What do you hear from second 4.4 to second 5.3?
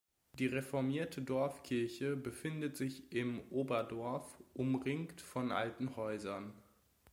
umringt